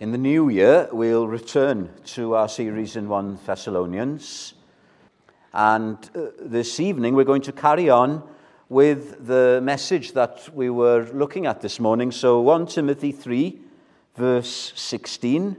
[0.00, 4.54] In the new year, we'll return to our series in 1 Thessalonians.
[5.52, 8.24] And uh, this evening, we're going to carry on
[8.68, 12.10] with the message that we were looking at this morning.
[12.10, 13.60] So, 1 Timothy 3,
[14.16, 15.56] verse 16.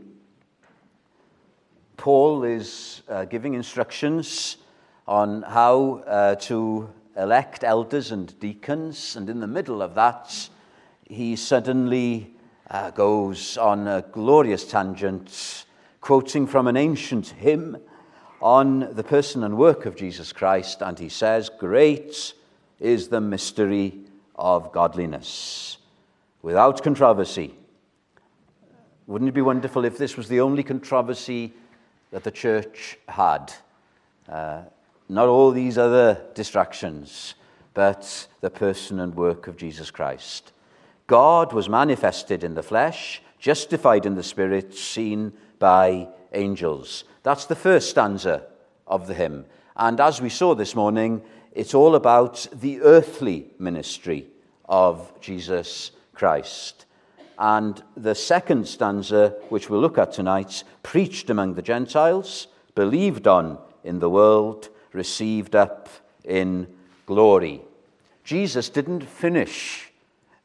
[1.96, 4.58] Paul is uh, giving instructions
[5.08, 9.16] on how uh, to elect elders and deacons.
[9.16, 10.50] And in the middle of that,
[11.06, 12.35] he suddenly
[12.70, 15.66] uh, goes on a glorious tangent,
[16.02, 17.78] quoting from an ancient hymn
[18.42, 22.34] on the person and work of Jesus Christ, and he says, Great
[22.80, 24.00] is the mystery
[24.36, 25.78] of godliness.
[26.42, 27.56] Without controversy.
[29.08, 31.54] Wouldn't it be wonderful if this was the only controversy
[32.12, 33.54] that the church had?
[34.28, 34.64] Uh,
[35.08, 37.36] not all these other distractions,
[37.76, 40.52] but the person and work of Jesus Christ.
[41.08, 47.04] God was manifested in the flesh, justified in the spirit, seen by angels.
[47.24, 48.44] That's the first stanza
[48.88, 49.46] of the hymn.
[49.76, 54.28] And as we saw this morning, it's all about the earthly ministry
[54.68, 56.86] of Jesus Christ.
[57.38, 63.60] And the second stanza, which we'll look at tonight, preached among the Gentiles, believed on
[63.84, 65.90] in the world, received up
[66.24, 66.68] in
[67.06, 67.62] glory.
[68.24, 69.92] Jesus didn't finish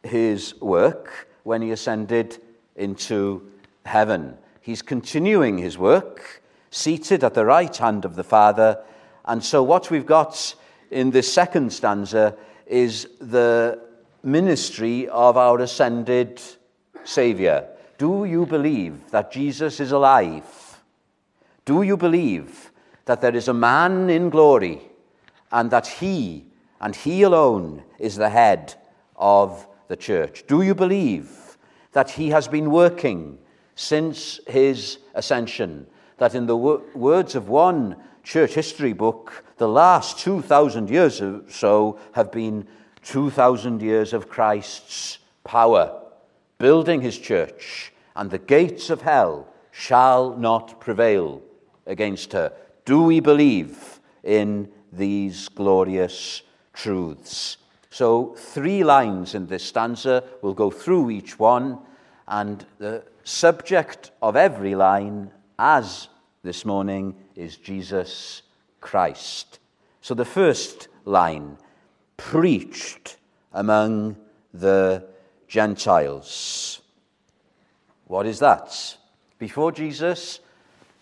[0.02, 2.38] his work when he ascended
[2.76, 3.50] into
[3.84, 4.36] heaven.
[4.60, 8.78] He's continuing his work, seated at the right hand of the Father.
[9.24, 10.54] And so, what we've got
[10.90, 13.80] in this second stanza is the
[14.22, 16.40] ministry of our ascended
[17.04, 17.68] Savior.
[17.98, 20.80] Do you believe that Jesus is alive?
[21.64, 22.70] Do you believe
[23.04, 24.80] that there is a man in glory
[25.52, 26.44] and that he
[26.80, 28.74] and he alone is the head
[29.16, 30.44] of the church?
[30.46, 31.58] Do you believe
[31.92, 33.38] that he has been working
[33.74, 35.86] since his ascension?
[36.18, 41.98] That in the words of one church history book, the last 2,000 years or so
[42.12, 42.68] have been
[43.02, 46.00] 2,000 years of Christ's power,
[46.58, 51.42] building his church, and the gates of hell shall not prevail
[51.86, 52.52] against her.
[52.84, 57.56] Do we believe in these glorious truths?
[57.90, 60.22] So, three lines in this stanza.
[60.42, 61.78] We'll go through each one,
[62.28, 66.08] and the subject of every line, as
[66.44, 68.42] this morning, is Jesus
[68.80, 69.58] Christ.
[70.02, 71.58] So, the first line
[72.16, 73.16] preached
[73.52, 74.16] among
[74.54, 75.04] the
[75.48, 76.80] Gentiles.
[78.06, 78.96] What is that?
[79.38, 80.38] Before Jesus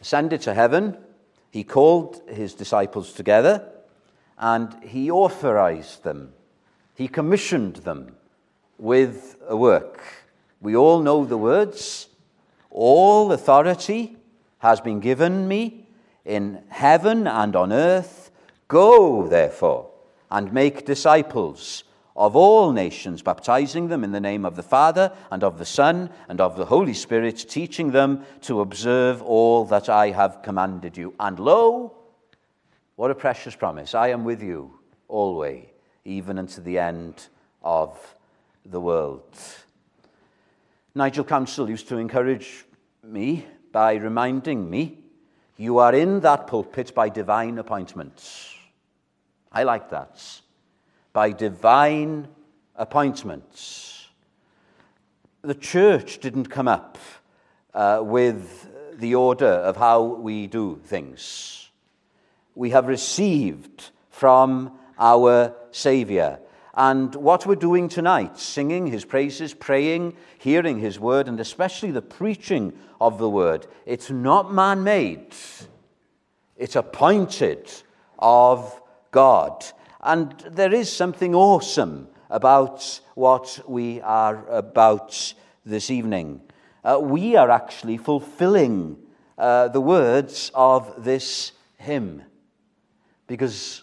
[0.01, 0.97] ascended to heaven,
[1.51, 3.71] he called his disciples together
[4.39, 6.33] and he authorized them
[6.99, 8.17] he commissioned them
[8.77, 10.03] with a work.
[10.61, 12.09] We all know the words
[12.71, 14.17] All authority
[14.59, 15.87] has been given me
[16.25, 18.33] in heaven and on earth.
[18.67, 19.91] Go, therefore,
[20.29, 21.85] and make disciples
[22.17, 26.11] of all nations, baptizing them in the name of the Father and of the Son
[26.29, 31.15] and of the Holy Spirit, teaching them to observe all that I have commanded you.
[31.21, 31.97] And lo,
[32.97, 33.95] what a precious promise!
[33.95, 35.78] I am with you always
[36.09, 37.29] even unto the end
[37.63, 38.17] of
[38.65, 39.37] the world.
[40.95, 42.65] Nigel Council used to encourage
[43.05, 44.99] me by reminding me,
[45.59, 48.25] you are in that pulpit by divine appointment.
[49.53, 50.41] I like that.
[51.13, 52.29] By divine
[52.75, 54.09] appointments.
[55.43, 56.99] The church didn't come up
[57.75, 61.69] uh, with the order of how we do things.
[62.55, 66.39] We have received from our Savior.
[66.75, 72.03] And what we're doing tonight, singing his praises, praying, hearing his word, and especially the
[72.03, 75.35] preaching of the word, it's not man made,
[76.57, 77.71] it's appointed
[78.19, 79.65] of God.
[80.01, 86.41] And there is something awesome about what we are about this evening.
[86.85, 88.97] Uh, we are actually fulfilling
[89.37, 92.23] uh, the words of this hymn
[93.27, 93.83] because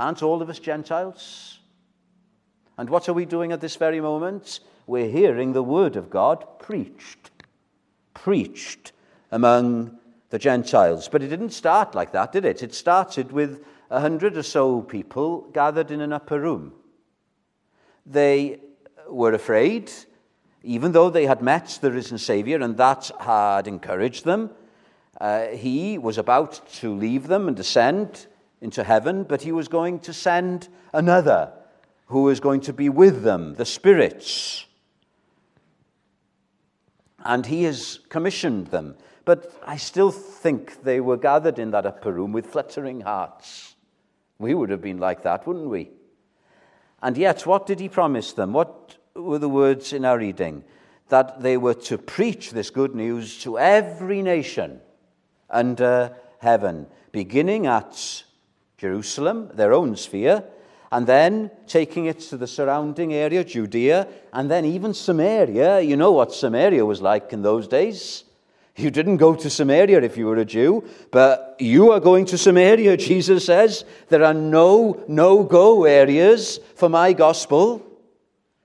[0.00, 1.58] Aren't all of us Gentiles?
[2.78, 4.60] And what are we doing at this very moment?
[4.86, 7.30] We're hearing the word of God preached.
[8.14, 8.92] Preached
[9.30, 9.98] among
[10.30, 11.06] the Gentiles.
[11.06, 12.62] But it didn't start like that, did it?
[12.62, 16.72] It started with a hundred or so people gathered in an upper room.
[18.06, 18.58] They
[19.06, 19.92] were afraid,
[20.62, 24.52] even though they had met the risen Savior, and that had encouraged them.
[25.20, 28.28] Uh, he was about to leave them and descend
[28.60, 31.52] into heaven, but he was going to send another
[32.06, 34.66] who was going to be with them, the spirits.
[37.24, 38.96] And he has commissioned them.
[39.24, 43.76] But I still think they were gathered in that upper room with fluttering hearts.
[44.38, 45.90] We would have been like that, wouldn't we?
[47.02, 48.52] And yet, what did he promise them?
[48.52, 50.64] What were the words in our reading?
[51.08, 54.80] That they were to preach this good news to every nation
[55.48, 58.24] under heaven, beginning at
[58.80, 60.42] Jerusalem, their own sphere,
[60.90, 65.82] and then taking it to the surrounding area, Judea, and then even Samaria.
[65.82, 68.24] You know what Samaria was like in those days.
[68.76, 72.38] You didn't go to Samaria if you were a Jew, but you are going to
[72.38, 73.84] Samaria, Jesus says.
[74.08, 77.86] There are no no go areas for my gospel.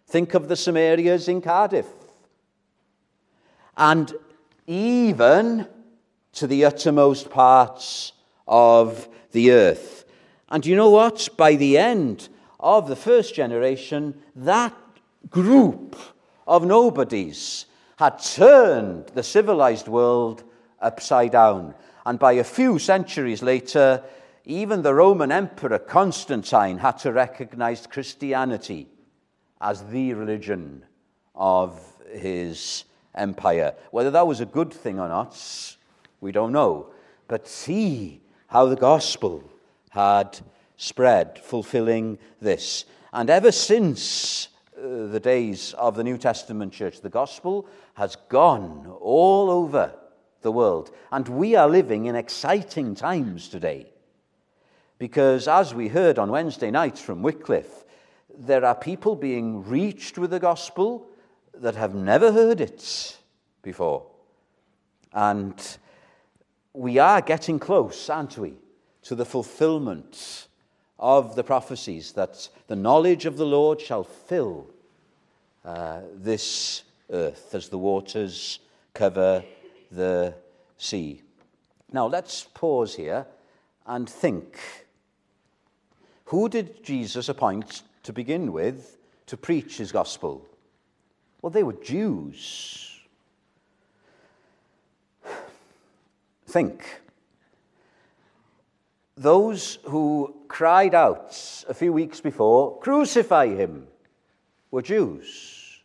[0.08, 1.88] Think of the Samarias in Cardiff.
[3.76, 4.14] And
[4.66, 5.68] even
[6.34, 8.14] to the uttermost parts
[8.48, 10.05] of the earth.
[10.50, 11.30] And you know what?
[11.38, 14.74] By the end of the first generation, that
[15.30, 15.96] group
[16.48, 17.66] of nobodies
[17.98, 20.44] had turned the civilized world
[20.82, 21.74] upside down.
[22.06, 24.04] And by a few centuries later,
[24.46, 28.88] even the Roman Emperor Constantine had to recognize Christianity
[29.60, 30.84] as the religion
[31.34, 31.80] of
[32.12, 32.84] his
[33.16, 33.74] empire.
[33.92, 35.36] Whether that was a good thing or not,
[36.22, 36.92] we don't know.
[37.28, 39.44] But see how the gospel
[39.96, 40.38] had
[40.76, 42.84] spread, fulfilling this.
[43.14, 48.94] And ever since uh, the days of the New Testament church, the gospel has gone
[49.00, 49.94] all over
[50.42, 50.92] the world.
[51.14, 53.88] And we are living in exciting times today.
[54.98, 57.86] Because as we heard on Wednesday night from Wycliffe,
[58.38, 61.08] there are people being reached with the gospel
[61.54, 63.18] that have never heard it
[63.62, 64.08] before.
[65.14, 65.56] And
[66.74, 68.56] we are getting close, aren't we,
[69.06, 70.48] to the fulfillment
[71.00, 74.68] of the prophecies that the knowledge of the Lord shall fill
[75.64, 78.60] uh, this earth as the waters
[78.94, 79.44] cover
[79.92, 80.34] the
[80.78, 81.22] sea.
[81.92, 83.28] Now let's pause here
[83.86, 84.60] and think.
[86.26, 88.98] Who did Jesus appoint to begin with
[89.28, 90.48] to preach his gospel?
[91.42, 93.02] Well, they were Jews.
[96.48, 97.02] Think
[99.18, 103.88] those who cried out a few weeks before, Crucify him,
[104.72, 105.82] were Jews,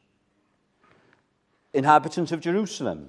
[1.73, 3.09] inhabitants of Jerusalem.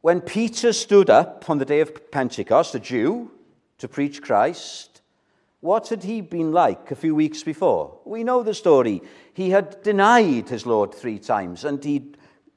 [0.00, 3.30] When Peter stood up on the day of Pentecost, a Jew,
[3.78, 5.02] to preach Christ,
[5.60, 7.98] what had he been like a few weeks before?
[8.04, 9.02] We know the story.
[9.34, 12.14] He had denied his Lord three times and he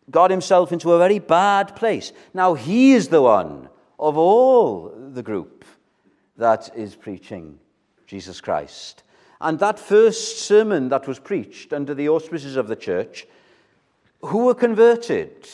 [0.10, 2.12] got himself into a very bad place.
[2.34, 5.66] Now he is the one of all the group
[6.38, 7.60] that is preaching
[8.08, 9.04] Jesus Christ.
[9.40, 13.26] And that first sermon that was preached under the auspices of the church,
[14.22, 15.48] who were converted?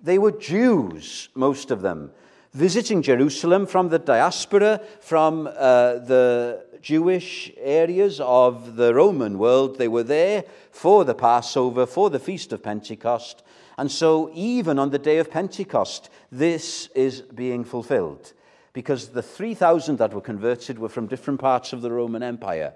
[0.00, 2.10] They were Jews, most of them,
[2.52, 5.52] visiting Jerusalem from the diaspora, from uh,
[5.98, 9.78] the Jewish areas of the Roman world.
[9.78, 13.42] They were there for the Passover, for the Feast of Pentecost.
[13.78, 18.32] And so, even on the day of Pentecost, this is being fulfilled
[18.78, 22.74] because the 3,000 that were converted were from different parts of the Roman Empire.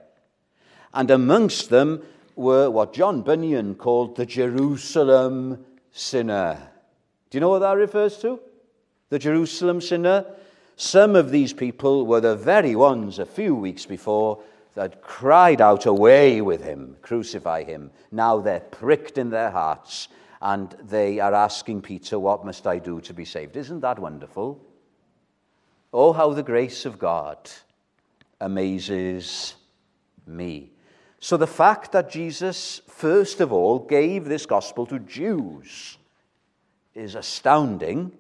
[0.92, 2.02] And amongst them
[2.34, 6.58] were what John Bunyan called the Jerusalem sinner.
[7.30, 8.40] Do you know what that refers to?
[9.10, 10.26] The Jerusalem sinner?
[10.74, 14.42] Some of these people were the very ones a few weeks before
[14.74, 17.92] that cried out, Away with him, crucify him.
[18.10, 20.08] Now they're pricked in their hearts
[20.40, 23.56] and they are asking Peter, What must I do to be saved?
[23.56, 24.60] Isn't that wonderful?
[25.92, 27.50] Oh, how the grace of God
[28.40, 29.54] amazes
[30.26, 30.70] me.
[31.20, 35.98] So, the fact that Jesus, first of all, gave this gospel to Jews
[36.94, 38.12] is astounding,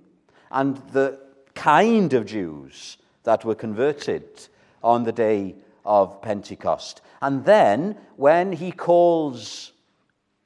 [0.50, 1.18] and the
[1.54, 4.48] kind of Jews that were converted
[4.82, 7.00] on the day of Pentecost.
[7.20, 9.72] And then, when he calls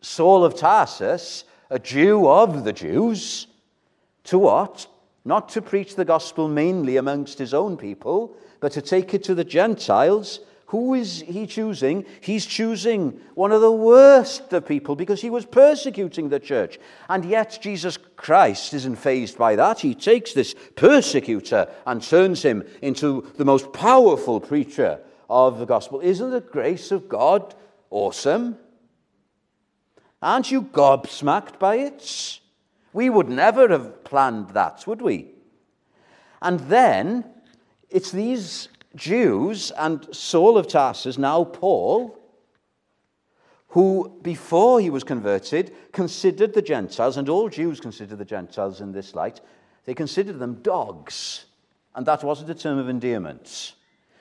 [0.01, 3.49] Saul of Tarsus a Jew of the Jews,
[4.25, 4.87] to what?
[5.27, 9.35] Not to preach the gospel mainly amongst his own people, but to take it to
[9.35, 10.41] the Gentiles.
[10.67, 12.07] Who is he choosing?
[12.21, 16.79] He's choosing one of the worst of people because he was persecuting the church.
[17.09, 19.81] And yet, Jesus Christ isn't fazed by that.
[19.81, 26.01] He takes this persecutor and turns him into the most powerful preacher of the gospel.
[26.01, 27.55] Isn't the grace of God
[27.91, 28.59] awesome?
[30.23, 32.41] Aren't you gobsmacked by it?
[32.97, 35.27] We would never have planned that, would we?
[36.41, 37.27] And then
[37.91, 42.19] it's these Jews and Saul of Tarsus, now Paul,
[43.69, 48.93] who, before he was converted, considered the Gentiles, and all Jews consider the Gentiles in
[48.93, 49.43] this light,
[49.85, 51.45] they considered them dogs.
[51.95, 53.75] And that wasn't a term of endearment.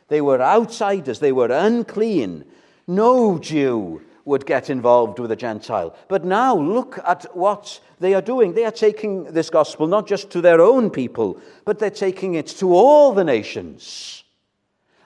[0.10, 2.44] They were outsiders, they were unclean.
[2.88, 5.96] No Jew would get involved with a Gentile.
[6.08, 8.54] But now look at what they are doing.
[8.54, 12.48] They are taking this gospel not just to their own people, but they're taking it
[12.48, 14.24] to all the nations.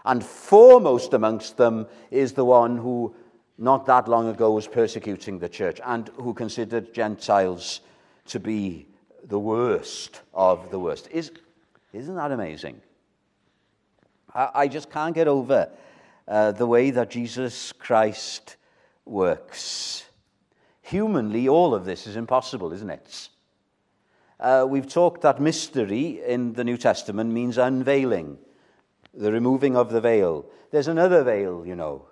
[0.06, 3.14] And foremost amongst them is the one who
[3.58, 7.82] not that long ago was persecuting the church and who considered Gentiles
[8.28, 8.88] to be
[9.26, 11.10] the worst of the worst.
[11.12, 11.32] Is,
[11.92, 12.82] isn't that amazing?
[14.34, 15.70] I, I just can't get over
[16.26, 18.56] uh, the way that Jesus Christ
[19.06, 20.06] works.
[20.82, 23.30] Humanly, all of this is impossible, isn't it?
[24.40, 28.38] Uh, we've talked that mystery in the New Testament means unveiling,
[29.14, 30.46] the removing of the veil.
[30.72, 32.06] There's another veil, you know,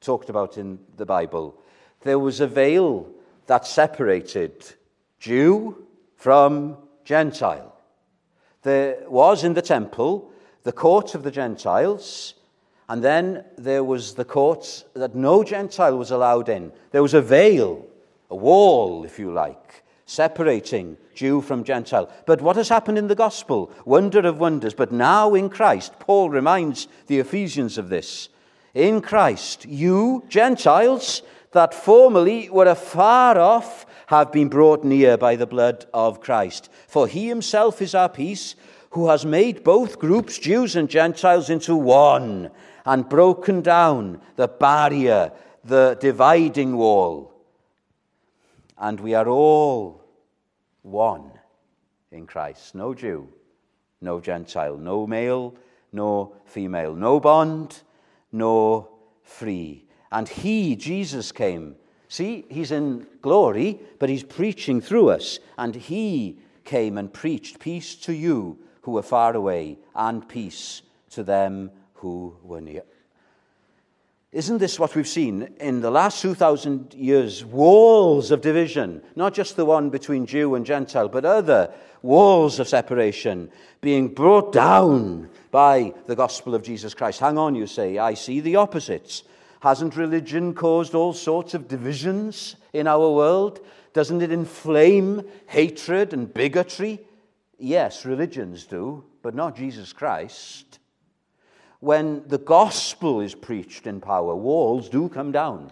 [0.00, 1.56] talked about in the Bible.
[2.00, 3.08] There was a veil
[3.46, 4.74] that separated
[5.20, 5.86] Jew
[6.16, 7.76] from Gentile.
[8.62, 10.32] There was in the temple
[10.64, 12.34] the court of the Gentiles,
[12.88, 16.72] and then there was the court that no Gentile was allowed in.
[16.90, 17.86] There was a veil,
[18.30, 22.10] a wall, if you like, separating Jew from Gentile.
[22.26, 23.72] But what has happened in the gospel?
[23.84, 24.74] Wonder of wonders.
[24.74, 28.28] But now in Christ, Paul reminds the Ephesians of this.
[28.74, 31.22] In Christ, you, Gentiles,
[31.52, 36.68] that formerly were afar off, have been brought near by the blood of Christ.
[36.88, 38.54] For he himself is our peace,
[38.90, 42.50] who has made both groups, Jews and Gentiles, into one
[42.84, 45.32] and broken down the barrier,
[45.64, 47.32] the dividing wall.
[48.78, 50.02] And we are all
[50.82, 51.30] one
[52.10, 52.74] in Christ.
[52.74, 53.28] No Jew,
[54.00, 55.54] no Gentile, no male,
[55.92, 57.82] no female, no bond,
[58.32, 58.88] no
[59.22, 59.84] free.
[60.10, 61.76] And He, Jesus, came.
[62.08, 65.38] See, He's in glory, but He's preaching through us.
[65.56, 71.22] And He came and preached peace to you who were far away and peace to
[71.22, 71.70] them
[72.02, 72.82] who were near.
[74.32, 77.44] Isn't this what we've seen in the last 2,000 years?
[77.44, 82.66] Walls of division, not just the one between Jew and Gentile, but other walls of
[82.66, 87.20] separation being brought down by the gospel of Jesus Christ.
[87.20, 87.98] Hang on, you say.
[87.98, 89.22] I see the opposites.
[89.60, 93.60] Hasn't religion caused all sorts of divisions in our world?
[93.92, 96.98] Doesn't it inflame hatred and bigotry?
[97.58, 100.80] Yes, religions do, but not Jesus Christ
[101.82, 105.68] when the gospel is preached in power, walls do come down.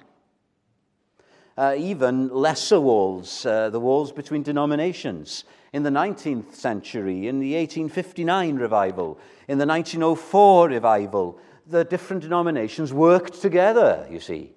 [1.57, 5.45] Uh, even lesser walls, uh, the walls between denominations.
[5.73, 11.39] In the 19th century, in the 1859 revival, in the 1904 revival,
[11.69, 14.53] the different denominations worked together, you see,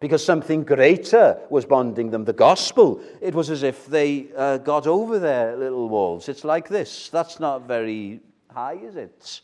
[0.00, 3.00] because something greater was bonding them the gospel.
[3.20, 6.28] It was as if they uh, got over their little walls.
[6.28, 7.08] It's like this.
[7.08, 8.18] That's not very
[8.50, 9.42] high, is it?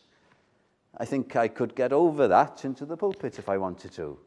[0.97, 4.17] I think I could get over that into the pulpit if I wanted to.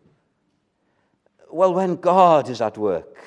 [1.51, 3.19] Well, when God is at work,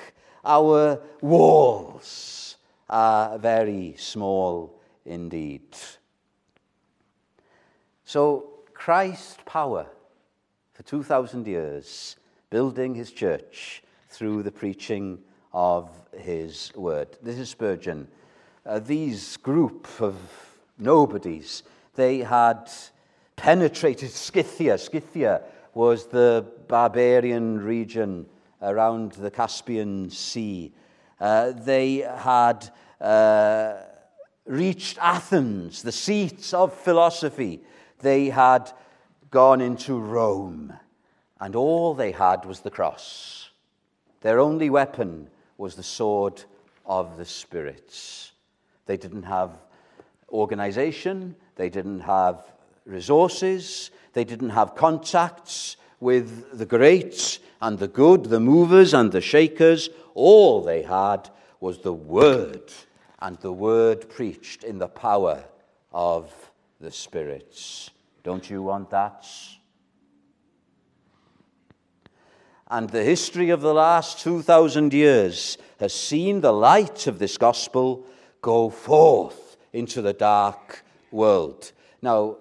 [0.44, 2.58] our walls
[2.90, 5.76] are very small indeed.
[8.04, 9.88] So, Christ's power
[10.74, 12.18] for 2,000 years,
[12.50, 15.20] building his church through the preaching
[15.54, 17.18] of his word.
[17.22, 18.08] This is Spurgeon.
[18.66, 20.16] Uh, these group of
[20.78, 21.64] nobodies,
[21.96, 22.70] they had
[23.36, 24.78] penetrated Scythia.
[24.78, 25.42] Scythia
[25.74, 28.26] was the barbarian region
[28.62, 30.74] around the Caspian Sea.
[31.20, 32.70] Uh, they had
[33.02, 33.76] uh,
[34.46, 37.62] reached Athens, the seat of philosophy.
[38.00, 38.72] They had
[39.32, 40.74] gone into Rome,
[41.40, 43.50] and all they had was the cross.
[44.22, 46.44] Their only weapon was the sword
[46.86, 48.32] of the spirits.
[48.86, 49.52] They didn't have
[50.30, 52.55] organization, they didn't have
[52.86, 59.22] resources, they didn't have contacts with the great and the good, the movers and the
[59.22, 59.90] shakers.
[60.14, 62.72] All they had was the word,
[63.20, 65.44] and the word preached in the power
[65.92, 66.34] of
[66.80, 67.90] the spirits.
[68.24, 69.26] Don't you want that?
[72.68, 78.06] And the history of the last 2,000 years has seen the light of this gospel
[78.42, 81.72] go forth into the dark world.
[82.02, 82.38] Now,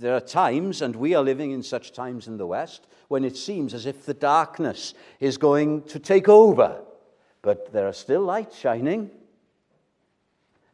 [0.00, 3.36] there are times, and we are living in such times in the West, when it
[3.36, 6.80] seems as if the darkness is going to take over.
[7.42, 9.10] But there are still lights shining.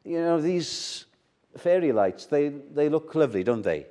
[0.04, 1.06] You know, these
[1.56, 3.87] fairy lights, they, they look lovely, don't they?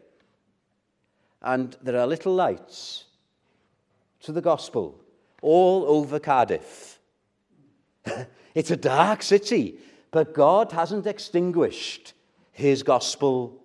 [1.42, 3.06] And there are little lights
[4.22, 5.00] to the gospel
[5.42, 7.00] all over Cardiff.
[8.56, 9.78] it's a dark city,
[10.12, 12.14] but God hasn't extinguished
[12.52, 13.62] his gospel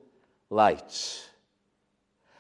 [0.50, 1.27] light.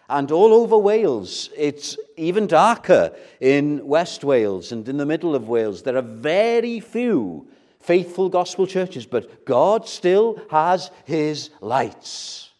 [0.08, 5.48] And all over Wales, it's even darker in West Wales and in the middle of
[5.48, 5.82] Wales.
[5.82, 7.46] There are very few
[7.80, 12.50] faithful gospel churches, but God still has his lights.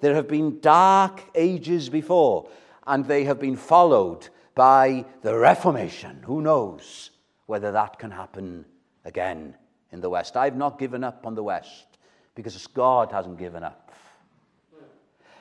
[0.00, 2.48] There have been dark ages before,
[2.86, 6.22] and they have been followed by the Reformation.
[6.24, 7.10] Who knows
[7.46, 8.64] whether that can happen
[9.04, 9.54] again
[9.92, 10.36] in the West?
[10.36, 11.98] I've not given up on the West
[12.34, 13.85] because God hasn't given up.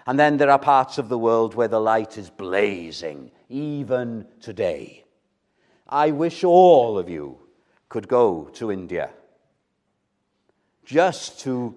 [0.08, 5.04] And then there are parts of the world where the light is blazing, even today.
[5.88, 7.40] I wish all of you
[7.90, 9.10] could go to India
[10.84, 11.76] just to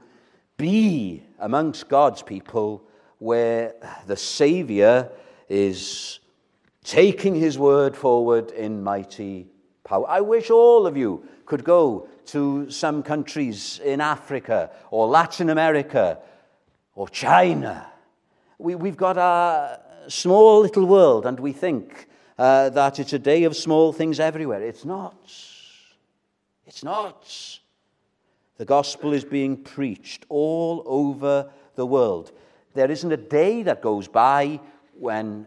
[0.58, 2.84] be amongst God's people
[3.18, 3.74] where
[4.06, 5.10] the Savior
[5.48, 6.20] is
[6.84, 9.46] taking his word forward in mighty
[9.84, 10.04] power.
[10.08, 16.18] I wish all of you could go to some countries in Africa or Latin America
[16.94, 17.86] or China
[18.58, 23.44] we, we've got a small little world and we think uh, that it's a day
[23.44, 24.62] of small things everywhere.
[24.62, 25.16] It's not.
[26.66, 27.58] It's not.
[28.56, 32.32] The gospel is being preached all over the world.
[32.74, 34.60] There isn't a day that goes by
[34.98, 35.46] when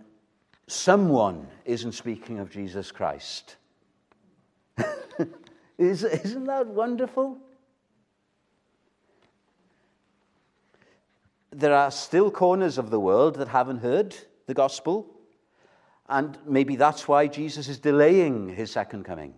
[0.67, 3.57] someone isn't speaking of Jesus Christ.
[5.77, 7.37] isn't that wonderful?
[11.51, 14.15] There are still corners of the world that haven't heard
[14.47, 15.07] the gospel.
[16.07, 19.33] And maybe that's why Jesus is delaying his second coming.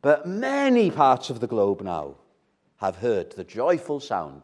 [0.00, 2.16] But many parts of the globe now
[2.78, 4.42] have heard the joyful sound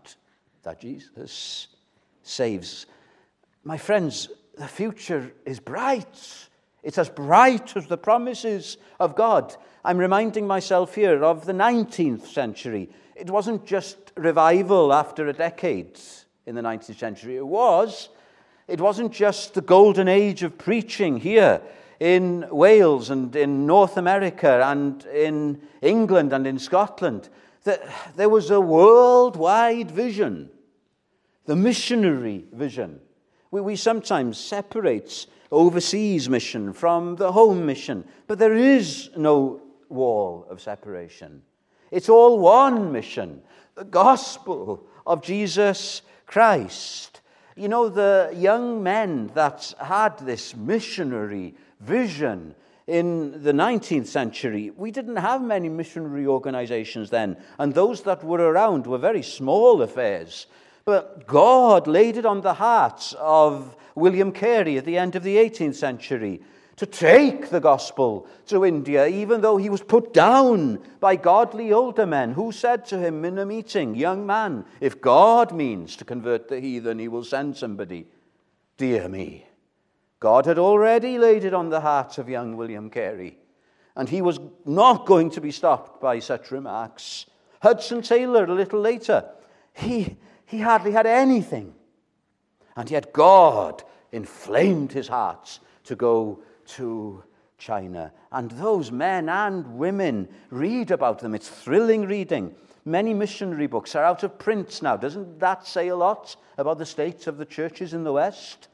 [0.62, 1.68] that Jesus
[2.22, 2.86] saves.
[3.64, 6.48] My friends, the future is bright.
[6.82, 9.56] It's as bright as the promises of God.
[9.84, 15.98] I'm reminding myself here of the 19th century it wasn't just revival after a decade
[16.46, 17.36] in the 19th century.
[17.36, 18.08] It was.
[18.68, 21.60] It wasn't just the golden age of preaching here
[22.00, 27.28] in Wales and in North America and in England and in Scotland.
[28.14, 30.50] There was a worldwide vision,
[31.46, 33.00] the missionary vision.
[33.50, 40.60] We sometimes separate overseas mission from the home mission, but there is no wall of
[40.60, 41.42] separation.
[41.90, 43.42] It's all one mission
[43.74, 47.20] the gospel of Jesus Christ.
[47.56, 52.54] You know, the young men that had this missionary vision
[52.88, 58.40] in the 19th century, we didn't have many missionary organizations then, and those that were
[58.40, 60.46] around were very small affairs.
[60.84, 65.36] But God laid it on the hearts of William Carey at the end of the
[65.36, 66.40] 18th century
[66.78, 72.06] to take the gospel to India, even though he was put down by godly older
[72.06, 76.48] men who said to him in a meeting, Young man, if God means to convert
[76.48, 78.06] the heathen, he will send somebody.
[78.76, 79.44] Dear me,
[80.20, 83.38] God had already laid it on the heart of young William Carey,
[83.96, 87.26] and he was not going to be stopped by such remarks.
[87.60, 89.28] Hudson Taylor, a little later,
[89.74, 91.74] he, he hardly had anything,
[92.76, 97.22] and yet God inflamed his heart to go to
[97.58, 98.12] China.
[98.30, 101.34] And those men and women read about them.
[101.34, 102.54] It's thrilling reading.
[102.84, 104.96] Many missionary books are out of print now.
[104.96, 108.68] Doesn't that say a lot about the state of the churches in the West?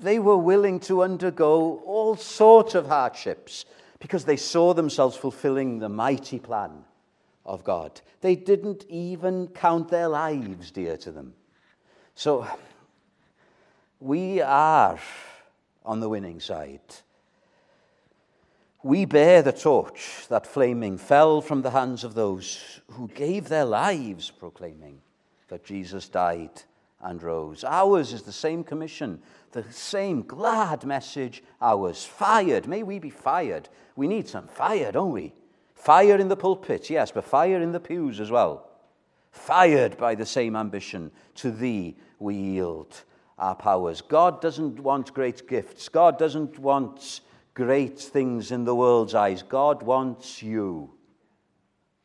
[0.00, 3.66] They were willing to undergo all sorts of hardships
[3.98, 6.84] because they saw themselves fulfilling the mighty plan
[7.44, 8.00] of God.
[8.20, 11.34] They didn't even count their lives dear to them.
[12.14, 12.46] So
[14.00, 14.98] we are
[15.86, 16.80] on the winning side.
[18.82, 23.64] We bear the torch that flaming fell from the hands of those who gave their
[23.64, 25.00] lives proclaiming
[25.48, 26.62] that Jesus died
[27.00, 27.64] and rose.
[27.64, 29.20] Ours is the same commission,
[29.52, 31.42] the same glad message.
[31.60, 32.04] Ours.
[32.04, 32.66] Fired.
[32.66, 33.68] May we be fired.
[33.94, 35.32] We need some fire, don't we?
[35.74, 38.68] Fire in the pulpit, yes, but fire in the pews as well.
[39.30, 41.10] Fired by the same ambition.
[41.36, 43.02] To thee we yield
[43.38, 44.00] our powers.
[44.00, 45.88] God doesn't want great gifts.
[45.88, 47.20] God doesn't want
[47.54, 49.42] great things in the world's eyes.
[49.42, 50.92] God wants you.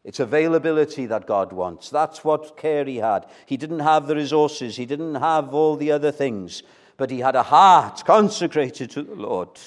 [0.04, 1.90] It's availability that God wants.
[1.90, 3.28] That's what Carey had.
[3.46, 6.64] He didn't have the resources, he didn't have all the other things,
[6.98, 9.60] but he had a heart consecrated to the Lord.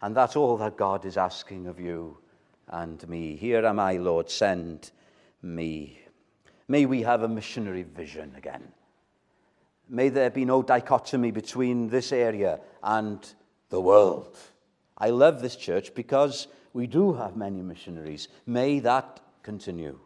[0.00, 2.18] And that's all that God is asking of you
[2.68, 3.36] and me.
[3.36, 4.90] Here am I, Lord, send
[5.42, 6.00] me.
[6.66, 8.72] May we have a missionary vision again.
[9.88, 13.18] May there be no dichotomy between this area and
[13.68, 14.36] the world.
[14.96, 18.28] I love this church because we do have many missionaries.
[18.46, 19.98] May that continue.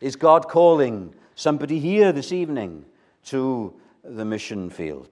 [0.00, 2.84] Is God calling somebody here this evening
[3.26, 5.10] to the mission field?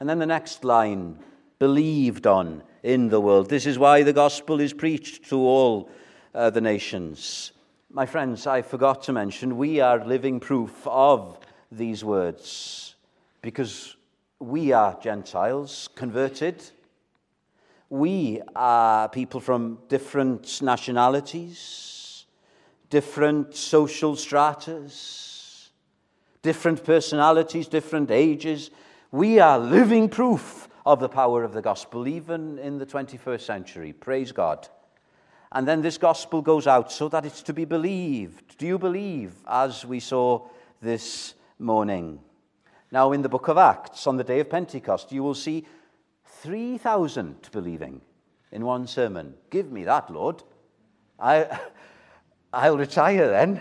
[0.00, 1.18] And then the next line
[1.58, 3.48] believed on in the world.
[3.48, 5.90] This is why the gospel is preached to all
[6.34, 7.52] uh, the nations.
[7.96, 11.38] My friends, I forgot to mention, we are living proof of
[11.70, 12.96] these words
[13.40, 13.94] because
[14.40, 16.60] we are Gentiles converted.
[17.88, 22.26] We are people from different nationalities,
[22.90, 25.70] different social stratas,
[26.42, 28.72] different personalities, different ages.
[29.12, 33.92] We are living proof of the power of the gospel, even in the 21st century.
[33.92, 34.68] Praise God.
[35.54, 38.58] And then this gospel goes out so that it's to be believed.
[38.58, 40.48] Do you believe, as we saw
[40.82, 42.18] this morning?
[42.90, 45.64] Now, in the book of Acts, on the day of Pentecost, you will see
[46.42, 48.00] 3,000 believing
[48.50, 49.34] in one sermon.
[49.50, 50.42] Give me that, Lord.
[51.20, 51.60] I,
[52.52, 53.60] I'll retire then.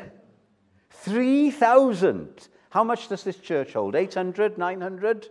[0.90, 2.48] 3,000.
[2.72, 3.94] How much does this church hold?
[3.94, 5.30] 800, 900?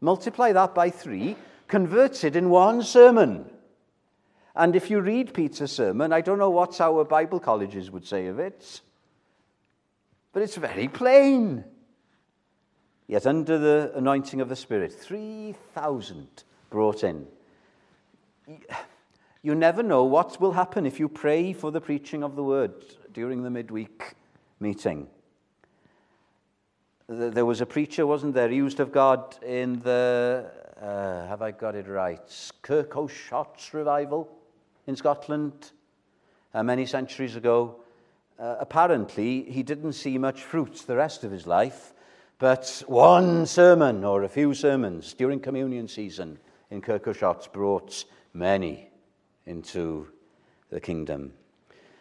[0.00, 1.36] Multiply that by three,
[1.68, 3.50] converted in one sermon.
[4.56, 8.28] And if you read Peter's sermon, I don't know what our Bible colleges would say
[8.28, 8.80] of it,
[10.32, 11.64] but it's very plain.
[13.06, 17.26] Yet, under the anointing of the Spirit, 3,000 brought in.
[19.42, 22.84] You never know what will happen if you pray for the preaching of the word
[23.12, 24.14] during the midweek
[24.60, 25.08] meeting
[27.08, 31.74] there was a preacher, wasn't there, used of God in the, uh, have I got
[31.74, 34.28] it right, Kirk of Shotts revival
[34.86, 35.72] in Scotland
[36.52, 37.76] uh, many centuries ago.
[38.38, 41.92] Uh, apparently, he didn't see much fruit the rest of his life,
[42.38, 46.38] but one sermon or a few sermons during communion season
[46.70, 48.90] in Kirk of Shotts brought many
[49.46, 50.08] into
[50.70, 51.32] the kingdom.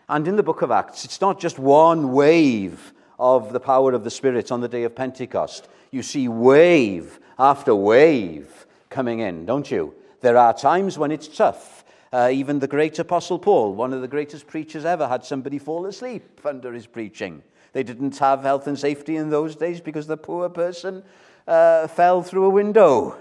[0.10, 4.04] And in the book of Acts, it's not just one wave of the power of
[4.04, 5.68] the Spirit on the day of Pentecost.
[5.92, 9.94] You see wave after wave coming in, don't you?
[10.22, 11.83] There are times when it's tough.
[12.14, 15.88] Uh, even the great Apostle Paul, one of the greatest preachers ever, had somebody fall
[15.88, 17.42] asleep under his preaching.
[17.72, 21.02] They didn't have health and safety in those days because the poor person
[21.48, 23.18] uh, fell through a window.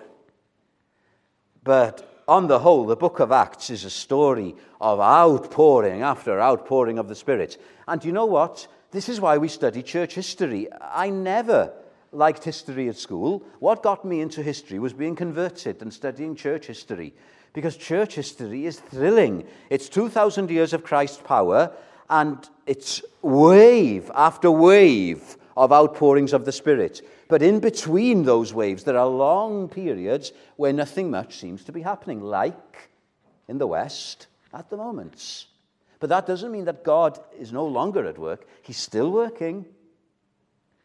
[1.65, 6.99] But on the whole, the book of Acts is a story of outpouring after outpouring
[6.99, 7.57] of the Spirit.
[7.89, 8.67] And you know what?
[8.91, 10.69] This is why we study church history.
[10.83, 11.73] I never
[12.13, 13.43] liked history at school.
[13.59, 17.15] What got me into history was being converted and studying church history.
[17.53, 19.45] Because church history is thrilling.
[19.69, 21.73] It's 2,000 years of Christ's power,
[22.09, 27.03] and it's wave after wave of outpourings of the Spirit.
[27.29, 31.83] But in between those waves, there are long periods where nothing much seems to be
[31.83, 32.91] happening, like
[33.49, 35.47] in the West at the moment.
[36.01, 38.47] But that doesn't mean that God is no longer at work.
[38.63, 39.67] He's still working.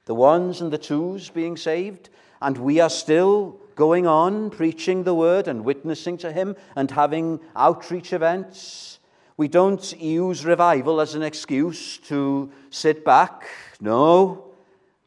[0.06, 2.10] The ones and the twos being saved,
[2.42, 7.40] and we are still going on preaching the word and witnessing to Him and having
[7.56, 9.00] outreach events.
[9.38, 13.48] We don't use revival as an excuse to sit back.
[13.80, 14.52] No,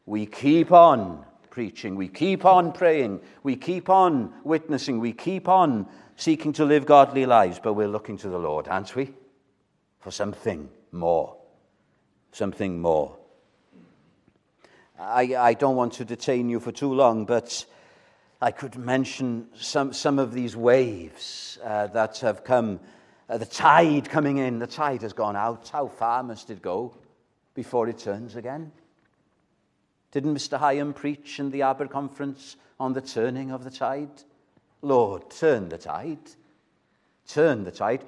[0.07, 5.85] we keep on preaching, we keep on praying, we keep on witnessing, we keep on
[6.15, 9.13] seeking to live godly lives, but we're looking to the Lord, aren't we?
[10.01, 11.37] for something more.
[12.31, 13.15] Something more.
[14.99, 17.65] I, I don't want to detain you for too long, but
[18.41, 22.79] I could mention some, some of these waves uh, that have come.
[23.29, 25.69] Uh, the tide coming in, the tide has gone out.
[25.69, 26.93] How far must it go
[27.53, 28.71] before it turns again?
[30.11, 30.59] Didn't Mr.
[30.59, 34.23] Hyam preach in the Aber conference on the turning of the tide?
[34.81, 36.19] Lord, turn the tide.
[37.27, 38.03] Turn the tide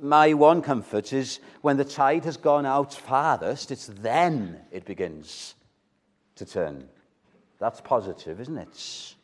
[0.00, 5.54] my one comfort is when the tide has gone out farthest, it's then it begins
[6.36, 6.88] to turn.
[7.58, 9.14] That's positive, isn't it?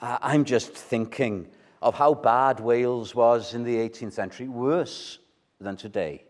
[0.00, 1.48] I'm just thinking
[1.80, 5.18] of how bad Wales was in the 18th century, worse
[5.60, 6.24] than today.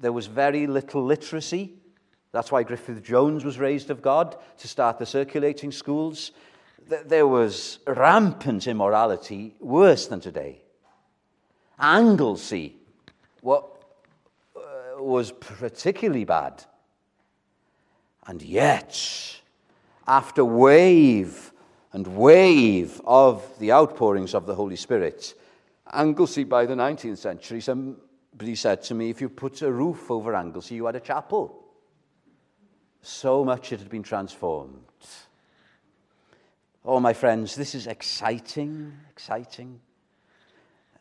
[0.00, 1.72] There was very little literacy.
[2.32, 6.32] That's why Griffith Jones was raised of God to start the circulating schools
[6.88, 10.60] there was rampant immorality worse than today.
[11.78, 12.76] Anglesey
[13.40, 13.66] what,
[14.56, 16.64] uh, was particularly bad.
[18.26, 19.40] And yet,
[20.06, 21.52] after wave
[21.94, 25.32] and wave of the outpourings of the Holy Spirit,
[25.92, 30.34] Anglesey by the 19th century, somebody said to me, if you put a roof over
[30.34, 31.64] Anglesey, you had a chapel.
[33.00, 34.82] So much it had been transformed.
[36.84, 39.78] Oh, my friends, this is exciting, exciting.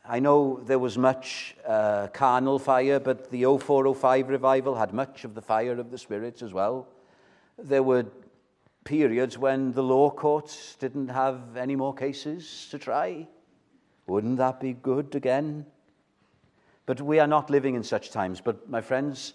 [0.08, 5.34] I know there was much uh, carnal fire, but the 0405 revival had much of
[5.34, 6.88] the fire of the Spirit as well.
[7.58, 8.06] There were
[8.84, 13.28] periods when the law courts didn't have any more cases to try.
[14.08, 15.66] Wouldn't that be good again?
[16.86, 18.42] But we are not living in such times.
[18.42, 19.34] But, my friends,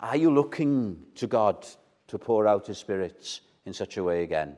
[0.00, 1.66] are you looking to God
[2.08, 4.56] to pour out His Spirit in such a way again?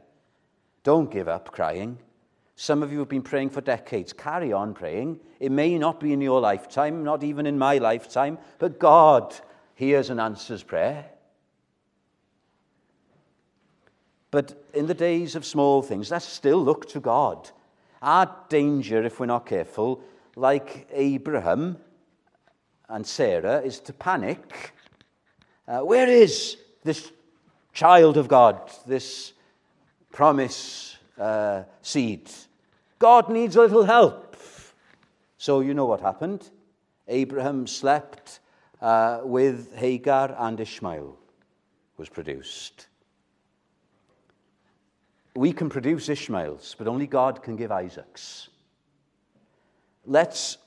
[0.83, 1.99] Don't give up crying.
[2.57, 4.12] Some of you have been praying for decades.
[4.12, 5.20] Carry on praying.
[5.40, 9.35] It may not be in your lifetime, not even in my lifetime, but God
[9.75, 11.11] hears and answers prayer.
[14.35, 17.49] But in the days of small things, let's still look to God.
[18.03, 20.03] Our danger, if we're not careful,
[20.35, 21.77] like Abraham
[22.88, 24.73] and Sarah, is to panic.
[25.68, 27.12] Uh, where is this
[27.73, 29.35] child of God, this
[30.11, 32.29] promise uh, seed?
[32.99, 34.37] God needs a little help.
[35.38, 36.51] So you know what happened.
[37.07, 38.40] Abraham slept
[38.83, 41.16] uh, with Hagar and Ishmael
[41.97, 42.88] was produced.
[45.37, 48.49] We can produce Ishmaels, but only God can give Isaacs.
[50.07, 50.59] Let's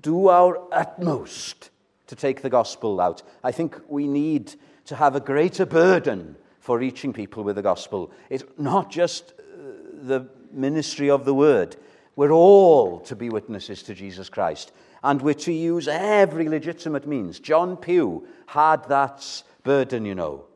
[0.00, 1.70] do our utmost
[2.08, 3.22] to take the gospel out.
[3.44, 4.54] I think we need
[4.86, 8.10] to have a greater burden for reaching people with the gospel.
[8.30, 9.62] It's not just uh,
[10.02, 11.76] the ministry of the word.
[12.16, 14.72] We're all to be witnesses to Jesus Christ,
[15.04, 17.38] and we're to use every legitimate means.
[17.38, 20.46] John Pugh had that burden, you know.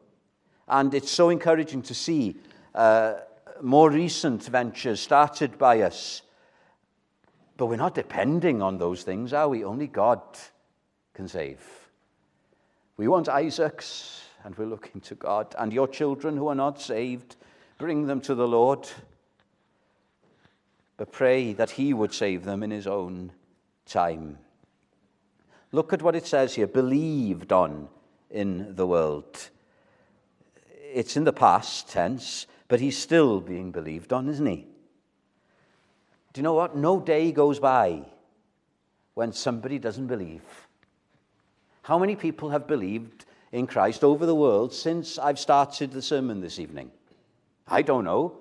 [0.67, 2.37] And it's so encouraging to see
[2.75, 3.15] uh,
[3.63, 6.23] more recent ventures started by us.
[7.57, 9.65] But we're not depending on those things, are we?
[9.65, 10.21] Only God
[11.15, 11.61] can save.
[12.97, 15.55] We want Isaacs, and we're looking to God.
[15.59, 17.37] And your children who are not saved,
[17.79, 18.89] bring them to the Lord.
[20.97, 23.33] But pray that He would save them in His own
[23.87, 24.39] time.
[25.71, 27.89] Look at what it says here believed on
[28.31, 29.51] in the world.
[30.93, 32.47] It's in the past tense.
[32.73, 34.65] But he's still being believed on, isn't he?
[36.33, 36.75] Do you know what?
[36.75, 38.07] No day goes by
[39.13, 40.41] when somebody doesn't believe.
[41.83, 46.41] How many people have believed in Christ over the world since I've started the sermon
[46.41, 46.91] this evening?
[47.69, 48.39] I don't know.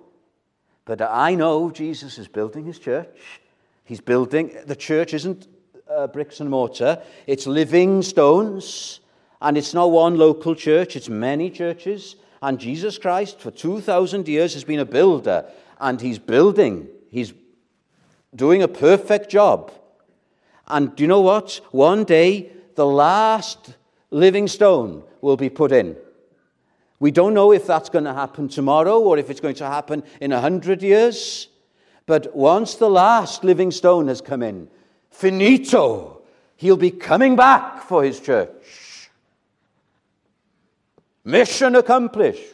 [0.86, 3.42] But I know Jesus is building his church.
[3.84, 5.50] He's building, the church isn't
[5.90, 9.02] uh, bricks and mortar, it's living stones.
[9.42, 12.16] And it's not one local church, it's many churches.
[12.42, 15.46] And Jesus Christ, for 2,000 years, has been a builder,
[15.80, 16.88] and he's building.
[17.10, 17.34] He's
[18.36, 19.72] doing a perfect job.
[20.68, 21.60] And do you know what?
[21.72, 23.76] One day, the last
[24.10, 25.96] living stone will be put in.
[27.00, 30.04] We don't know if that's going to happen tomorrow or if it's going to happen
[30.20, 31.48] in a hundred years.
[32.06, 34.68] But once the last living stone has come in,
[35.10, 36.22] finito,
[36.58, 38.50] he'll be coming back for his church.
[41.24, 42.54] Mission accomplished.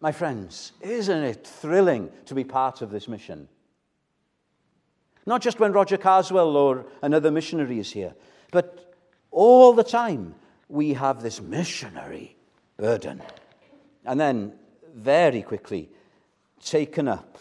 [0.00, 3.48] My friends, isn't it thrilling to be part of this mission?
[5.24, 8.14] Not just when Roger Carswell or another missionary is here,
[8.50, 8.94] but
[9.30, 10.34] all the time
[10.68, 12.36] we have this missionary
[12.76, 13.22] burden.
[14.04, 14.52] And then,
[14.94, 15.88] very quickly,
[16.62, 17.38] taken up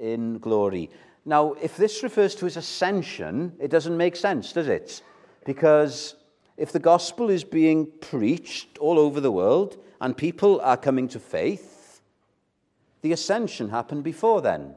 [0.00, 0.90] in glory.
[1.24, 5.02] Now, if this refers to his ascension, it doesn't make sense, does it?
[5.44, 6.16] Because
[6.58, 11.20] if the gospel is being preached all over the world and people are coming to
[11.20, 12.02] faith,
[13.00, 14.74] the ascension happened before then.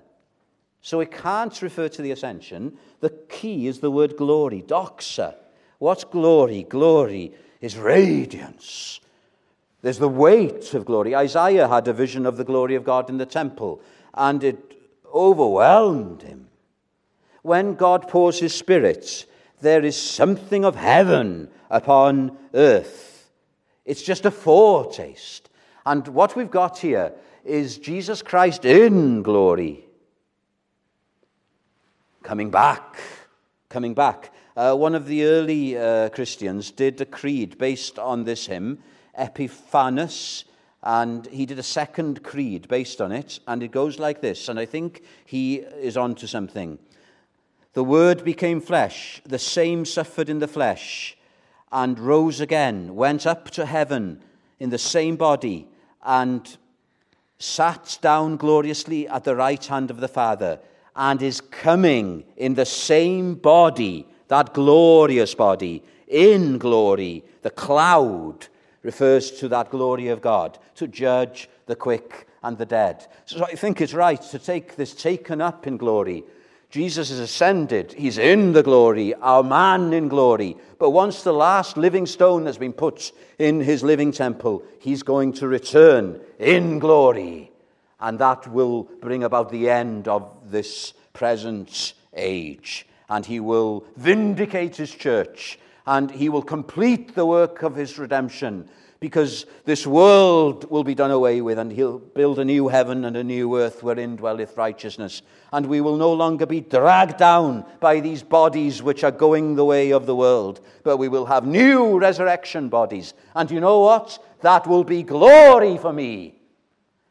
[0.81, 2.77] So it can't refer to the ascension.
[2.99, 5.35] The key is the word glory, doxa.
[5.79, 6.63] What's glory?
[6.63, 8.99] Glory is radiance.
[9.81, 11.15] There's the weight of glory.
[11.15, 13.81] Isaiah had a vision of the glory of God in the temple,
[14.13, 14.79] and it
[15.11, 16.47] overwhelmed him.
[17.41, 19.25] When God pours his spirit,
[19.62, 23.30] there is something of heaven upon earth.
[23.86, 25.50] It's just a foretaste.
[25.86, 29.86] And what we've got here is Jesus Christ in glory.
[32.24, 32.97] Coming back,
[33.69, 34.32] coming back.
[34.56, 38.80] Uh, one of the early uh, Christians did a creed based on this hymn,
[39.17, 40.43] Epiphanius,
[40.84, 44.60] and he did a second creed based on it, and it goes like this, and
[44.60, 46.80] I think he is on to something.
[47.73, 51.17] The Word became flesh, the same suffered in the flesh,
[51.71, 54.21] and rose again, went up to heaven
[54.60, 55.67] in the same body,
[56.03, 56.57] and
[57.39, 60.60] sat down gloriously at the right hand of the Father,
[60.95, 68.47] and is coming in the same body, that glorious body, in glory, the cloud,
[68.84, 73.07] refers to that glory of God, to judge the quick and the dead.
[73.25, 76.25] So I think it's right to take this taken up in glory.
[76.71, 80.55] Jesus has ascended, he's in the glory, our man in glory.
[80.79, 85.34] But once the last living stone has been put in his living temple, he's going
[85.34, 87.51] to return in glory.
[87.99, 92.88] And that will bring about the end of this present age.
[93.10, 98.69] And he will vindicate his church and he will complete the work of his redemption
[99.01, 103.17] because this world will be done away with, and he'll build a new heaven and
[103.17, 105.23] a new earth wherein dwelleth righteousness.
[105.51, 109.65] And we will no longer be dragged down by these bodies which are going the
[109.65, 113.15] way of the world, but we will have new resurrection bodies.
[113.33, 114.23] And you know what?
[114.41, 116.39] That will be glory for me,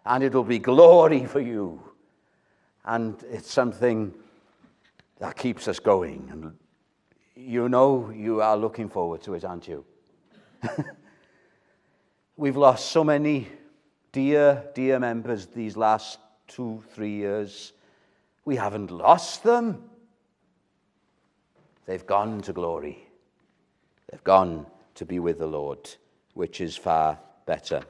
[0.07, 1.83] and it'll be glory for you.
[2.85, 4.15] And it's something
[5.19, 6.29] that keeps us going.
[6.31, 6.57] And
[7.35, 9.85] you know you are looking forward to it, aren't you?
[12.37, 13.49] We've lost so many
[14.13, 17.73] dear, dear members these last two, three years.
[18.45, 19.85] We haven't lost them.
[21.87, 23.07] They've gone to glory.
[24.11, 25.91] They've gone to be with the Lord,
[26.35, 27.83] which is far better.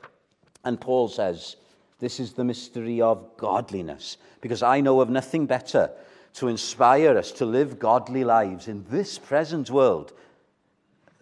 [0.64, 1.56] And Paul says,
[1.98, 5.90] This is the mystery of godliness, because I know of nothing better
[6.34, 10.12] to inspire us to live godly lives in this present world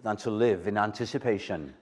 [0.02, 1.74] than to live in anticipation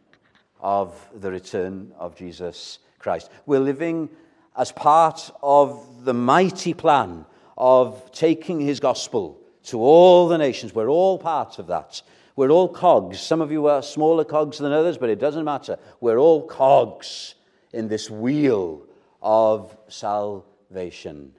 [0.60, 3.30] of the return of Jesus Christ.
[3.46, 4.08] We're living
[4.56, 7.26] as part of the mighty plan
[7.58, 10.74] of taking his gospel to all the nations.
[10.74, 12.02] We're all part of that.
[12.36, 13.18] We're all cogs.
[13.20, 15.78] Some of you are smaller cogs than others, but it doesn't matter.
[16.00, 17.34] We're all cogs
[17.72, 18.82] in this wheel
[19.22, 21.32] of salvation.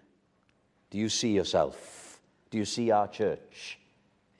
[0.90, 2.20] Do you see yourself?
[2.50, 3.78] Do you see our church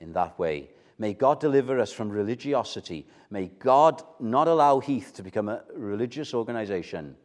[0.00, 0.70] in that way?
[0.98, 3.06] May God deliver us from religiosity.
[3.30, 7.16] May God not allow Heath to become a religious organization.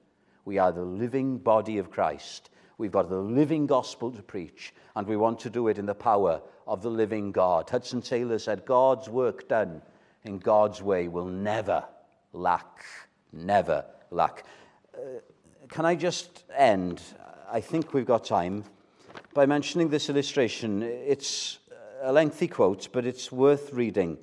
[0.46, 2.50] We are the living body of Christ.
[2.78, 5.96] We've got the living gospel to preach, and we want to do it in the
[5.96, 7.70] power of the living God.
[7.70, 9.82] Hudson Taylor said, God's work done
[10.24, 11.84] in God's way will never
[12.32, 12.84] lack.
[13.32, 14.46] Never lack.
[14.94, 15.20] Uh,
[15.70, 17.02] can I just end?
[17.52, 18.64] I think we've got time
[19.34, 20.84] by mentioning this illustration.
[20.84, 21.60] It's
[22.04, 24.18] a lengthy quote, but it's worth reading.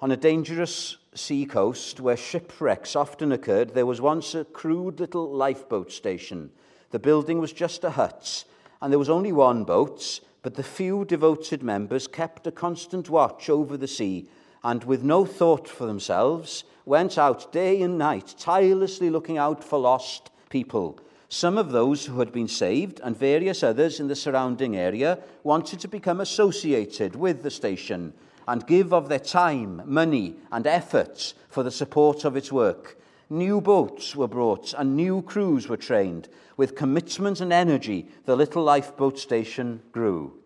[0.00, 5.28] On a dangerous sea coast where shipwrecks often occurred, there was once a crude little
[5.28, 6.50] lifeboat station.
[6.92, 8.44] The building was just a hut,
[8.80, 13.50] and there was only one boat, but the few devoted members kept a constant watch
[13.50, 14.28] over the sea
[14.62, 19.80] and, with no thought for themselves, went out day and night, tirelessly looking out for
[19.80, 21.00] lost people
[21.32, 25.78] some of those who had been saved and various others in the surrounding area wanted
[25.78, 28.12] to become associated with the station
[28.48, 33.00] and give of their time, money, and efforts for the support of its work.
[33.30, 36.28] New boats were brought and new crews were trained.
[36.56, 40.36] With commitment and energy, the little lifeboat station grew.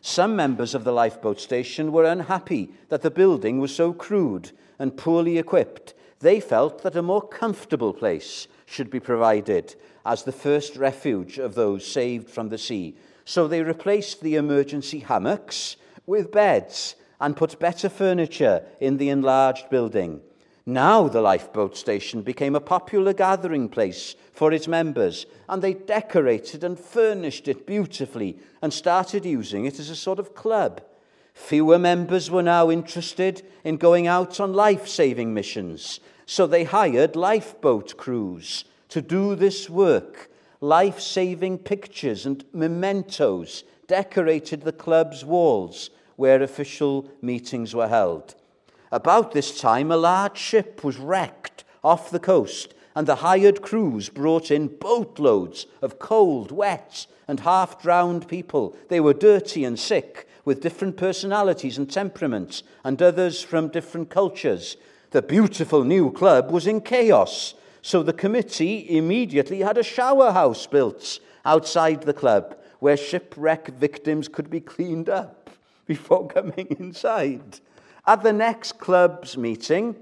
[0.00, 4.96] Some members of the lifeboat station were unhappy that the building was so crude and
[4.96, 5.94] poorly equipped.
[6.18, 9.76] They felt that a more comfortable place should be provided
[10.06, 12.96] as the first refuge of those saved from the sea.
[13.24, 19.68] So they replaced the emergency hammocks with beds and put better furniture in the enlarged
[19.68, 20.20] building.
[20.64, 26.62] Now the lifeboat station became a popular gathering place for its members, and they decorated
[26.62, 30.82] and furnished it beautifully and started using it as a sort of club.
[31.34, 37.16] Fewer members were now interested in going out on life saving missions, so they hired
[37.16, 40.30] lifeboat crews to do this work.
[40.60, 48.34] Life saving pictures and mementos decorated the club's walls where official meetings were held.
[48.90, 54.08] About this time, a large ship was wrecked off the coast, and the hired crews
[54.08, 58.74] brought in boatloads of cold, wet, and half drowned people.
[58.88, 64.76] They were dirty and sick, with different personalities and temperaments, and others from different cultures.
[65.10, 67.54] The beautiful new club was in chaos
[67.86, 74.26] so the committee immediately had a shower house built outside the club where shipwreck victims
[74.26, 75.50] could be cleaned up
[75.86, 77.60] before coming inside.
[78.04, 79.94] At the next club's meeting,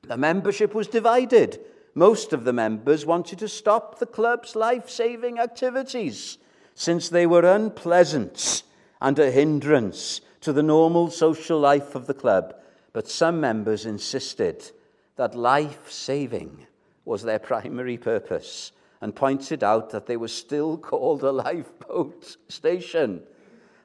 [0.00, 1.60] the membership was divided.
[1.94, 6.38] Most of the members wanted to stop the club's life saving activities
[6.74, 8.62] since they were unpleasant
[9.02, 12.54] and a hindrance to the normal social life of the club.
[12.94, 14.70] But some members insisted
[15.16, 16.67] that life saving
[17.08, 23.22] was their primary purpose and pointed out that they were still called a lifeboat station.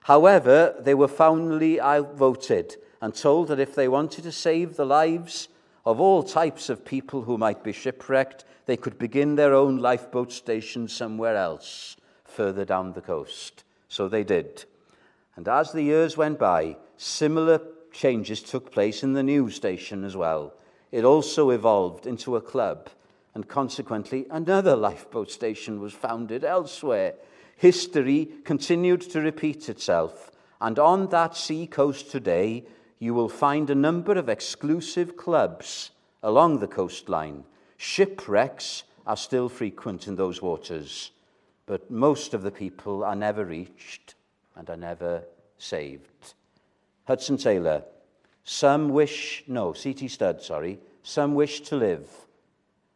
[0.02, 5.48] However, they were finally outvoted and told that if they wanted to save the lives
[5.86, 10.32] of all types of people who might be shipwrecked, they could begin their own lifeboat
[10.32, 11.96] station somewhere else,
[12.26, 13.64] further down the coast.
[13.88, 14.66] So they did.
[15.36, 17.62] And as the years went by, similar
[17.92, 20.54] changes took place in the new station as well.
[20.92, 22.90] It also evolved into a club,
[23.36, 27.16] and consequently, another lifeboat station was founded elsewhere.
[27.56, 30.32] History continued to repeat itself,
[30.62, 32.66] and on that sea coast today,
[33.00, 37.44] you will find a number of exclusive clubs along the coastline.
[37.78, 41.12] Shipwrecks are still frequent in those waters,
[41.66, 44.16] but most of the people are never reached
[44.56, 45.24] and are never
[45.58, 46.36] saved.
[47.06, 47.84] Hudson Taylor,
[48.44, 50.08] some wish, no, C.T.
[50.08, 52.08] Studd, sorry, some wish to live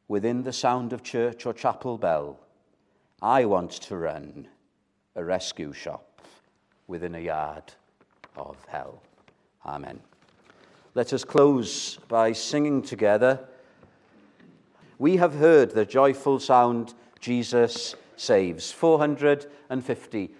[0.08, 2.40] within the sound of church or chapel bell.
[3.22, 4.48] I want to run
[5.16, 6.22] a rescue shop
[6.88, 7.74] within a yard
[8.36, 9.02] of hell.
[9.66, 10.00] Amen.
[10.94, 13.48] Let us close by singing together.
[14.98, 18.72] We have heard the joyful sound Jesus saves.
[18.72, 20.32] 450.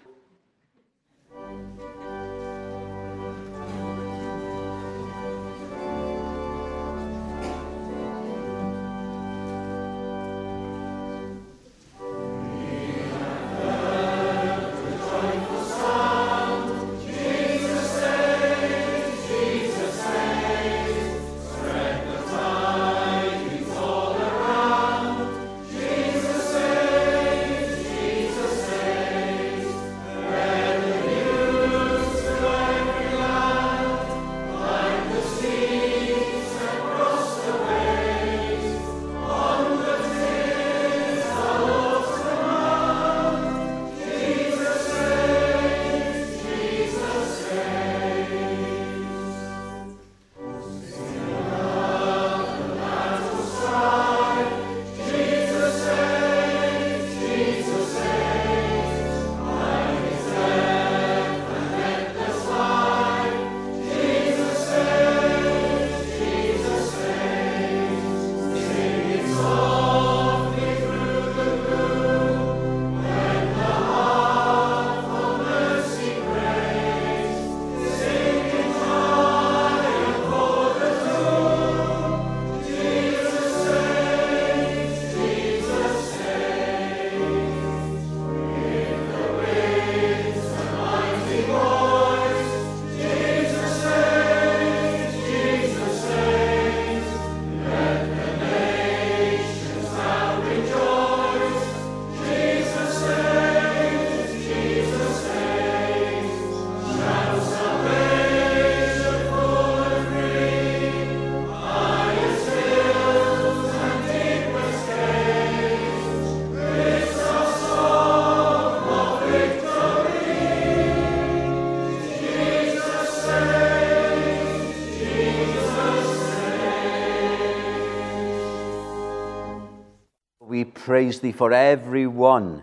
[130.98, 132.60] Praise thee for every one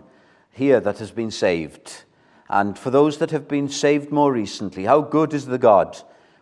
[0.50, 2.04] here that has been saved.
[2.50, 5.96] And for those that have been saved more recently, how good is the God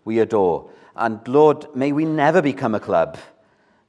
[0.05, 0.69] we adore.
[0.97, 3.17] And Lord, may we never become a club.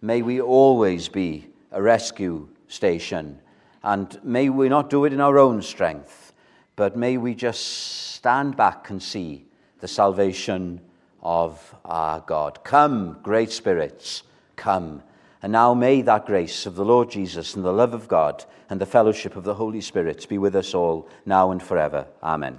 [0.04, 3.40] May we always be a rescue station.
[3.82, 6.32] And may we not do it in our own strength,
[6.76, 7.66] but may we just
[8.14, 9.48] stand back and see
[9.80, 10.80] the salvation
[11.24, 12.64] of our God.
[12.64, 14.22] Come, great spirits,
[14.58, 15.02] come.
[15.46, 18.82] And now may that grace of the Lord Jesus and the love of God and
[18.82, 22.08] the fellowship of the Holy Spirit be with us all now and forever.
[22.24, 22.58] Amen.